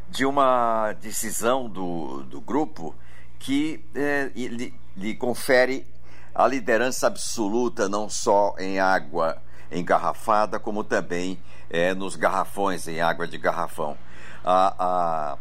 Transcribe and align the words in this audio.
de 0.09 0.25
uma 0.25 0.91
decisão 0.99 1.69
do, 1.69 2.23
do 2.23 2.41
grupo 2.41 2.93
que 3.39 3.81
é, 3.95 4.29
lhe, 4.35 4.73
lhe 4.97 5.15
confere 5.15 5.87
a 6.33 6.45
liderança 6.45 7.07
absoluta 7.07 7.87
não 7.87 8.09
só 8.09 8.55
em 8.59 8.77
água 8.77 9.41
engarrafada, 9.71 10.59
como 10.59 10.83
também 10.83 11.39
é, 11.69 11.93
nos 11.93 12.17
garrafões, 12.17 12.89
em 12.89 12.99
água 12.99 13.25
de 13.25 13.37
garrafão. 13.37 13.97
A, 14.43 15.37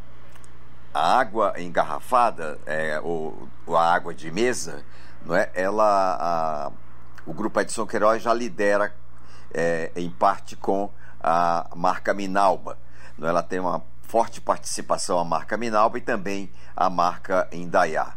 água 1.35 1.55
engarrafada, 1.59 2.59
é, 2.65 3.01
ou, 3.01 3.49
ou, 3.67 3.77
a 3.77 3.93
água 3.93 4.15
de 4.15 4.31
mesa, 4.31 4.85
não 5.25 5.35
é? 5.35 5.51
ela, 5.53 6.17
a, 6.21 6.73
o 7.27 7.35
Grupo 7.35 7.61
Edson 7.61 7.85
Queiroz 7.85 8.23
já 8.23 8.33
lidera, 8.33 8.95
é, 9.53 9.91
em 9.97 10.09
parte, 10.09 10.55
com 10.55 10.89
a 11.21 11.67
marca 11.75 12.15
Minalba. 12.15 12.79
Não 13.19 13.27
é? 13.27 13.31
Ela 13.31 13.43
tem 13.43 13.59
uma 13.59 13.83
forte 14.03 14.41
participação 14.41 15.19
a 15.19 15.25
marca 15.25 15.57
Minalba 15.57 15.99
e 15.99 16.01
também 16.01 16.53
a 16.77 16.89
marca 16.89 17.49
Indaiá. 17.51 18.15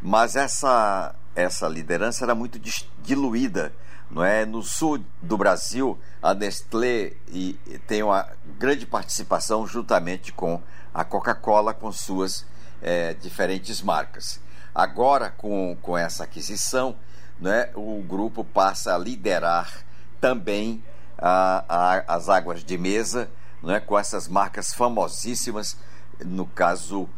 Mas 0.00 0.36
essa, 0.36 1.16
essa 1.34 1.66
liderança 1.66 2.24
era 2.24 2.34
muito 2.34 2.60
diluída 3.02 3.72
não 4.12 4.22
é? 4.22 4.44
No 4.44 4.62
sul 4.62 5.02
do 5.22 5.38
Brasil, 5.38 5.98
a 6.22 6.34
Nestlé 6.34 7.14
e, 7.28 7.58
tem 7.86 8.02
uma 8.02 8.28
grande 8.58 8.86
participação 8.86 9.66
juntamente 9.66 10.32
com 10.32 10.60
a 10.92 11.02
Coca-Cola 11.02 11.72
com 11.72 11.90
suas 11.90 12.46
é, 12.82 13.14
diferentes 13.14 13.80
marcas. 13.80 14.38
Agora, 14.74 15.30
com, 15.30 15.76
com 15.80 15.96
essa 15.96 16.24
aquisição, 16.24 16.94
né, 17.40 17.70
o 17.74 18.02
grupo 18.02 18.44
passa 18.44 18.94
a 18.94 18.98
liderar 18.98 19.82
também 20.20 20.84
a, 21.16 21.64
a, 21.68 22.14
as 22.14 22.28
águas 22.28 22.62
de 22.62 22.76
mesa, 22.76 23.30
né, 23.62 23.80
com 23.80 23.98
essas 23.98 24.28
marcas 24.28 24.74
famosíssimas, 24.74 25.76
no 26.24 26.46
caso, 26.46 27.08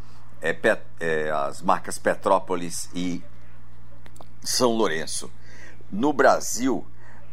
é, 0.41 0.53
pet, 0.53 0.81
é, 0.99 1.29
as 1.29 1.61
marcas 1.61 1.97
Petrópolis 1.97 2.89
e 2.93 3.21
São 4.41 4.71
Lourenço. 4.71 5.29
No 5.91 6.11
Brasil, 6.11 6.85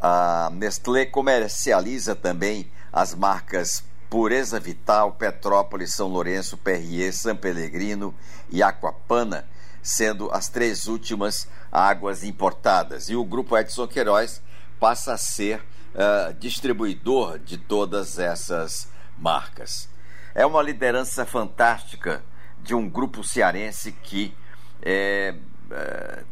a 0.05 0.51
Nestlé 0.53 1.07
comercializa 1.07 2.17
também 2.17 2.69
as 2.93 3.15
marcas 3.15 3.85
Pureza 4.11 4.59
Vital, 4.59 5.13
Petrópolis, 5.13 5.95
São 5.95 6.09
Lourenço, 6.09 6.57
Perrier, 6.57 7.15
San 7.15 7.37
Pellegrino 7.37 8.13
e 8.51 8.65
Aquapana, 8.65 9.49
sendo 9.81 10.29
as 10.33 10.49
três 10.49 10.89
últimas 10.89 11.49
águas 11.71 12.25
importadas. 12.25 13.09
E 13.09 13.15
o 13.15 13.25
grupo 13.25 13.57
Edson 13.57 13.87
Queiroz 13.87 14.43
passa 14.81 15.13
a 15.13 15.17
ser 15.17 15.61
uh, 15.95 16.35
distribuidor 16.35 17.39
de 17.39 17.57
todas 17.57 18.19
essas 18.19 18.89
marcas. 19.17 19.89
É 20.35 20.45
uma 20.45 20.63
liderança 20.63 21.25
fantástica 21.25 22.25
de 22.61 22.75
um 22.75 22.89
grupo 22.89 23.23
cearense 23.23 23.93
que 23.93 24.35
é, 24.83 25.35
é, 25.71 26.25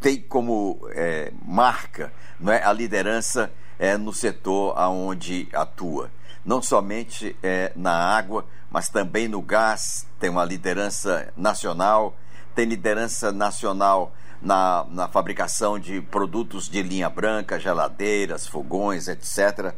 tem 0.00 0.20
como 0.20 0.80
é, 0.90 1.32
marca 1.44 2.12
não 2.38 2.52
é, 2.52 2.62
a 2.62 2.72
liderança 2.72 3.50
é, 3.78 3.96
no 3.96 4.12
setor 4.12 4.74
aonde 4.76 5.48
atua. 5.52 6.10
Não 6.44 6.62
somente 6.62 7.36
é, 7.42 7.72
na 7.74 7.92
água, 7.92 8.46
mas 8.70 8.88
também 8.88 9.28
no 9.28 9.42
gás, 9.42 10.06
tem 10.18 10.30
uma 10.30 10.44
liderança 10.44 11.32
nacional, 11.36 12.16
tem 12.54 12.64
liderança 12.64 13.32
nacional 13.32 14.12
na, 14.40 14.86
na 14.90 15.08
fabricação 15.08 15.78
de 15.78 16.00
produtos 16.00 16.68
de 16.68 16.82
linha 16.82 17.10
branca, 17.10 17.58
geladeiras, 17.58 18.46
fogões, 18.46 19.08
etc. 19.08 19.74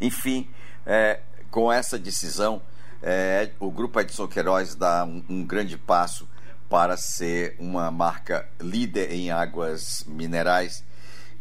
Enfim, 0.00 0.48
é, 0.86 1.20
com 1.50 1.70
essa 1.70 1.98
decisão, 1.98 2.62
é, 3.02 3.50
o 3.58 3.70
Grupo 3.70 4.00
Edson 4.00 4.26
Queiroz 4.26 4.74
dá 4.74 5.04
um, 5.04 5.22
um 5.28 5.44
grande 5.44 5.76
passo 5.76 6.28
para 6.70 6.96
ser 6.96 7.56
uma 7.58 7.90
marca 7.90 8.48
líder 8.60 9.10
em 9.10 9.32
águas 9.32 10.04
minerais 10.06 10.84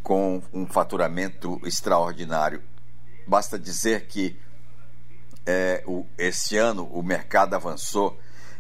com 0.02 0.42
um 0.52 0.66
faturamento 0.66 1.62
extraordinário. 1.64 2.64
Basta 3.28 3.60
dizer 3.60 4.08
que 4.08 4.36
é, 5.46 5.84
o, 5.86 6.04
esse 6.18 6.58
ano 6.58 6.86
o 6.92 7.04
mercado 7.04 7.54
avançou 7.54 8.20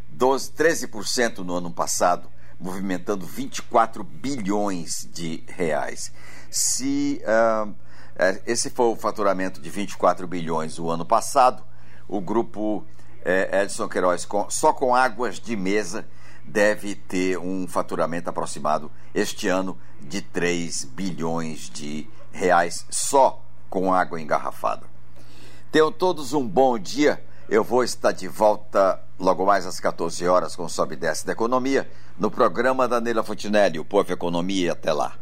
12, 0.09 0.51
13% 0.51 1.39
no 1.39 1.55
ano 1.55 1.71
passado, 1.71 2.29
movimentando 2.59 3.25
24 3.25 4.03
bilhões 4.03 5.09
de 5.11 5.43
reais. 5.47 6.11
Se 6.51 7.19
uh, 7.25 7.73
esse 8.45 8.69
foi 8.69 8.87
o 8.87 8.95
faturamento 8.95 9.59
de 9.59 9.71
24 9.71 10.27
bilhões 10.27 10.77
o 10.77 10.87
ano 10.91 11.05
passado, 11.05 11.63
o 12.07 12.21
grupo 12.21 12.85
é, 13.25 13.63
Edson 13.63 13.87
Queiroz, 13.87 14.23
com, 14.23 14.47
só 14.51 14.71
com 14.71 14.93
águas 14.93 15.39
de 15.39 15.55
mesa, 15.55 16.05
deve 16.49 16.95
ter 16.95 17.37
um 17.37 17.67
faturamento 17.67 18.29
aproximado 18.29 18.91
este 19.13 19.47
ano 19.47 19.77
de 20.01 20.21
3 20.21 20.85
bilhões 20.85 21.69
de 21.69 22.07
reais 22.31 22.85
só 22.89 23.41
com 23.69 23.93
água 23.93 24.19
engarrafada. 24.19 24.83
Tenham 25.71 25.91
todos 25.91 26.33
um 26.33 26.47
bom 26.47 26.77
dia. 26.79 27.23
Eu 27.47 27.63
vou 27.63 27.83
estar 27.83 28.11
de 28.11 28.27
volta 28.27 28.99
logo 29.19 29.45
mais 29.45 29.65
às 29.65 29.79
14 29.79 30.27
horas 30.27 30.55
com 30.55 30.65
o 30.65 30.69
Sobe 30.69 30.95
e 30.95 30.97
Desce 30.97 31.25
da 31.25 31.33
Economia 31.33 31.89
no 32.17 32.31
programa 32.31 32.87
da 32.87 32.99
Neila 32.99 33.23
Fontinelli, 33.23 33.79
o 33.79 33.85
Povo 33.85 34.11
Economia. 34.11 34.73
Até 34.73 34.91
lá. 34.91 35.15